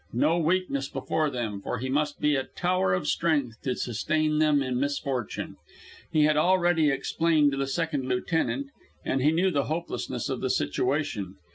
No 0.13 0.39
weakness 0.39 0.89
before 0.89 1.29
them, 1.29 1.61
for 1.61 1.77
he 1.77 1.87
must 1.87 2.19
be 2.19 2.35
a 2.35 2.43
tower 2.45 2.91
of 2.91 3.05
strength 3.07 3.61
to 3.61 3.75
sustain 3.75 4.39
them 4.39 4.63
in 4.63 4.79
misfortune. 4.79 5.57
He 6.11 6.23
had 6.23 6.37
already 6.37 6.89
explained 6.89 7.51
to 7.51 7.57
the 7.59 7.67
second 7.67 8.07
lieutenant, 8.09 8.71
and 9.05 9.19
knew 9.21 9.51
the 9.51 9.65
hopelessness 9.65 10.27
of 10.27 10.41
the 10.41 10.49
situation. 10.49 11.35